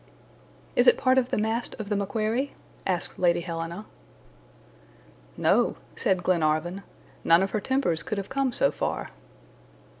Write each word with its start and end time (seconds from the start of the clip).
"Is 0.75 0.87
it 0.87 0.97
part 0.97 1.19
of 1.19 1.29
the 1.29 1.37
mast 1.37 1.75
of 1.75 1.89
the 1.89 1.95
MACQUARIE?" 1.95 2.53
asked 2.87 3.19
Lady 3.19 3.41
Helena. 3.41 3.85
"No," 5.37 5.75
said 5.95 6.23
Glenarvan, 6.23 6.81
"none 7.23 7.43
of 7.43 7.51
her 7.51 7.61
timbers 7.61 8.01
could 8.01 8.17
have 8.17 8.27
come 8.27 8.51
so 8.51 8.71
far." 8.71 9.11